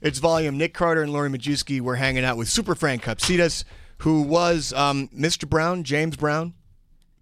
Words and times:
It's 0.00 0.18
volume. 0.18 0.56
Nik 0.56 0.72
Carter 0.74 1.02
and 1.02 1.12
Lori 1.12 1.28
Majewski 1.28 1.80
were 1.80 1.96
hanging 1.96 2.24
out 2.24 2.36
with 2.36 2.48
Super 2.48 2.74
Frank 2.74 3.02
Copsidas, 3.02 3.64
who 3.98 4.22
was 4.22 4.72
um, 4.72 5.08
Mr. 5.08 5.48
Brown, 5.48 5.84
James 5.84 6.16
Brown, 6.16 6.54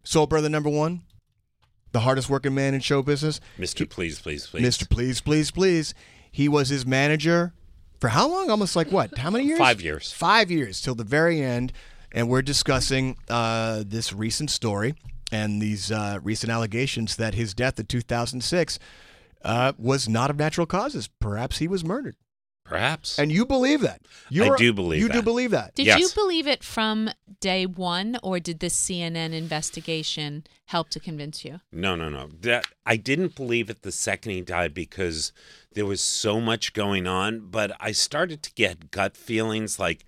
Soul 0.05 0.27
Brother 0.27 0.49
number 0.49 0.71
one, 0.71 1.03
the 1.93 2.01
hardest 2.01 2.31
working 2.31 2.55
man 2.55 2.75
in 2.75 2.81
show 2.81 3.03
business. 3.03 3.41
Mr. 3.59 3.89
Please, 3.89 4.21
please, 4.21 4.47
please. 4.47 4.63
Mr. 4.63 4.89
Please, 4.89 5.21
please, 5.21 5.51
please. 5.51 5.95
He 6.31 6.49
was 6.49 6.69
his 6.69 6.87
manager 6.87 7.53
for 7.99 8.09
how 8.09 8.29
long? 8.29 8.51
Almost 8.51 8.77
like 8.77 8.93
what? 8.93 9.19
How 9.19 9.31
many 9.31 9.47
years? 9.47 9.59
Five 9.59 9.81
years. 9.81 10.13
Five 10.13 10.51
years 10.51 10.81
till 10.81 10.95
the 10.95 11.05
very 11.05 11.43
end. 11.43 11.73
And 12.13 12.29
we're 12.29 12.43
discussing 12.43 13.17
uh, 13.29 13.83
this 13.87 14.13
recent 14.13 14.51
story 14.51 14.95
and 15.31 15.61
these 15.61 15.91
uh, 15.91 16.21
recent 16.23 16.51
allegations 16.51 17.17
that 17.17 17.35
his 17.35 17.55
death 17.55 17.79
in 17.79 17.87
2006 17.87 18.79
uh, 19.45 19.73
was 19.77 20.09
not 20.09 20.31
of 20.31 20.37
natural 20.37 20.67
causes. 20.67 21.09
Perhaps 21.21 21.59
he 21.59 21.69
was 21.69 21.85
murdered. 21.85 22.17
Perhaps. 22.69 23.19
And 23.19 23.33
you 23.33 23.47
believe 23.47 23.81
that? 23.81 24.03
You're, 24.29 24.57
do 24.57 24.73
believe 24.73 25.01
You 25.01 25.09
do 25.09 25.15
that. 25.15 25.25
believe 25.25 25.51
that? 25.53 25.75
Did 25.75 25.87
Yes. 25.87 26.01
you 26.01 26.09
believe 26.15 26.47
it 26.47 26.63
from 26.63 27.11
day 27.41 27.65
one, 27.67 28.19
or 28.23 28.39
did 28.41 28.61
this 28.61 28.75
CNN 28.77 29.33
investigation 29.33 30.45
help 30.67 30.91
to 30.91 31.01
convince 31.01 31.45
you? 31.45 31.61
No, 31.73 31.97
no, 31.97 32.09
no. 32.09 32.29
That 32.41 32.67
I 32.85 32.97
didn't 32.97 33.35
believe 33.35 33.71
it 33.71 33.83
the 33.83 33.93
second 33.93 34.33
he 34.33 34.43
died 34.43 34.75
because 34.75 35.33
there 35.73 35.87
was 35.87 36.01
so 36.03 36.41
much 36.41 36.73
going 36.75 37.07
on, 37.07 37.49
but 37.51 37.73
I 37.81 37.93
started 37.93 38.43
to 38.43 38.53
get 38.55 38.91
gut 38.91 39.17
feelings 39.17 39.79
like 39.79 40.05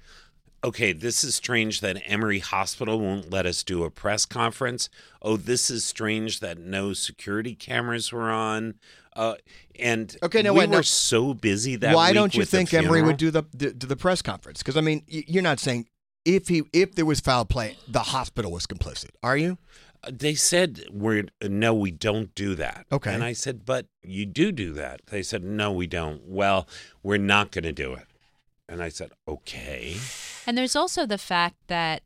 okay, 0.62 0.92
this 0.92 1.24
is 1.24 1.34
strange 1.34 1.80
that 1.80 2.00
Emory 2.06 2.38
Hospital 2.41 3.01
won't 3.01 3.30
let 3.30 3.46
us 3.46 3.62
do 3.62 3.84
a 3.84 3.91
press 3.91 4.27
conference. 4.27 4.88
Oh, 5.23 5.37
this 5.37 5.70
is 5.70 5.84
strange 5.84 6.41
that 6.41 6.59
no 6.59 6.92
security 6.92 7.55
cameras 7.55 8.12
were 8.12 8.30
on. 8.30 8.74
Uh, 9.16 9.34
and 9.78 10.16
Okay, 10.23 10.42
now 10.42 10.52
we 10.52 10.60
wait, 10.60 10.68
were 10.70 10.77
now- 10.77 10.80
so 10.82 11.34
busy 11.34 11.77
that 11.77 11.95
Why 11.95 12.12
don't 12.12 12.34
you 12.34 12.45
think 12.45 12.73
Emory 12.73 13.02
would 13.02 13.16
do 13.16 13.30
the, 13.30 13.42
the 13.52 13.73
do 13.73 13.87
the 13.87 13.96
press 13.96 14.23
conference? 14.23 14.59
Because 14.62 14.77
I 14.77 14.80
mean, 14.82 15.02
you're 15.09 15.42
not 15.42 15.59
saying 15.59 15.87
if 16.24 16.48
he 16.48 16.62
if 16.73 16.95
there 16.95 17.07
was 17.07 17.20
foul 17.20 17.45
play, 17.45 17.76
the 17.88 18.01
hospital 18.01 18.52
was 18.52 18.66
complicit, 18.66 19.10
are 19.23 19.37
you? 19.37 19.59
They 20.09 20.35
said 20.35 20.85
we're 20.90 21.24
no, 21.42 21.74
we 21.74 21.90
don't 21.90 22.35
do 22.35 22.54
that. 22.54 22.87
Okay. 22.92 23.13
and 23.13 23.23
I 23.24 23.32
said, 23.32 23.66
but 23.66 23.87
you 24.02 24.26
do 24.26 24.52
do 24.52 24.73
that. 24.74 25.01
They 25.07 25.23
said, 25.23 25.42
no, 25.45 25.73
we 25.73 25.87
don't. 25.87 26.23
Well, 26.26 26.66
we're 27.02 27.18
not 27.18 27.51
going 27.51 27.65
to 27.65 27.73
do 27.73 27.95
it. 27.95 28.07
And 28.68 28.82
I 28.82 28.88
said, 28.88 29.10
okay. 29.26 29.96
And 30.51 30.59
there's 30.59 30.74
also 30.74 31.06
the 31.06 31.16
fact 31.16 31.59
that 31.68 32.02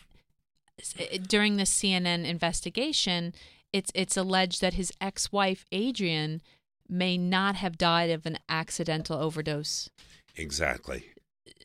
during 1.27 1.56
the 1.56 1.62
CNN 1.62 2.27
investigation, 2.27 3.33
it's 3.73 3.91
it's 3.95 4.19
alleged 4.19 4.61
that 4.61 4.75
his 4.75 4.92
ex-wife 5.01 5.64
Adrienne 5.73 6.42
may 6.86 7.17
not 7.17 7.56
have 7.56 7.78
died 7.78 8.11
of 8.11 8.27
an 8.27 8.36
accidental 8.47 9.19
overdose. 9.19 9.89
Exactly. 10.36 11.06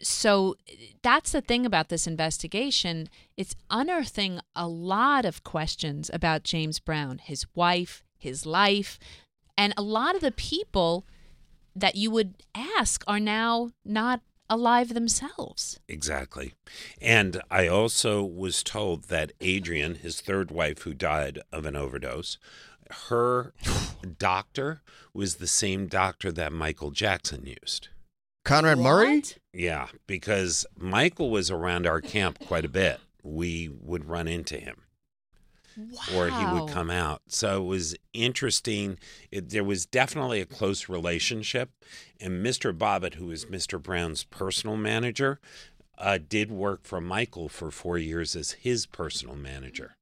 So 0.01 0.55
that's 1.03 1.33
the 1.33 1.41
thing 1.41 1.65
about 1.65 1.89
this 1.89 2.07
investigation. 2.07 3.09
It's 3.35 3.57
unearthing 3.69 4.39
a 4.55 4.69
lot 4.69 5.25
of 5.25 5.43
questions 5.43 6.09
about 6.13 6.43
James 6.43 6.79
Brown, 6.79 7.17
his 7.17 7.45
wife, 7.55 8.05
his 8.17 8.45
life, 8.45 8.97
and 9.57 9.73
a 9.75 9.81
lot 9.81 10.15
of 10.15 10.21
the 10.21 10.31
people 10.31 11.05
that 11.75 11.95
you 11.95 12.09
would 12.09 12.35
ask 12.55 13.03
are 13.05 13.19
now 13.19 13.71
not 13.83 14.21
alive 14.49 14.93
themselves. 14.93 15.79
Exactly. 15.87 16.53
And 17.01 17.41
I 17.51 17.67
also 17.67 18.23
was 18.23 18.63
told 18.63 19.05
that 19.05 19.31
Adrienne, 19.43 19.95
his 19.95 20.21
third 20.21 20.51
wife 20.51 20.83
who 20.83 20.93
died 20.93 21.39
of 21.51 21.65
an 21.65 21.75
overdose, 21.75 22.37
her 23.07 23.53
doctor 24.17 24.81
was 25.13 25.35
the 25.35 25.47
same 25.47 25.87
doctor 25.87 26.31
that 26.31 26.51
Michael 26.51 26.91
Jackson 26.91 27.45
used. 27.45 27.89
Conrad 28.45 28.79
Murray? 28.79 29.23
Yeah, 29.53 29.87
because 30.07 30.65
Michael 30.77 31.29
was 31.29 31.51
around 31.51 31.85
our 31.85 32.01
camp 32.01 32.39
quite 32.39 32.65
a 32.65 32.69
bit. 32.69 32.99
We 33.21 33.69
would 33.69 34.05
run 34.05 34.27
into 34.27 34.57
him. 34.57 34.77
Or 36.15 36.29
he 36.29 36.45
would 36.45 36.69
come 36.69 36.89
out. 36.89 37.21
So 37.27 37.61
it 37.61 37.65
was 37.65 37.95
interesting. 38.13 38.97
It, 39.31 39.49
there 39.49 39.63
was 39.63 39.85
definitely 39.85 40.41
a 40.41 40.45
close 40.45 40.89
relationship. 40.89 41.71
And 42.19 42.45
Mr. 42.45 42.75
Bobbit, 42.77 43.15
who 43.15 43.27
was 43.27 43.45
Mr. 43.45 43.81
Brown's 43.81 44.23
personal 44.23 44.77
manager, 44.77 45.39
uh, 45.97 46.17
did 46.17 46.51
work 46.51 46.81
for 46.83 47.01
Michael 47.01 47.49
for 47.49 47.71
four 47.71 47.97
years 47.97 48.35
as 48.35 48.51
his 48.51 48.85
personal 48.85 49.35
manager. 49.35 49.95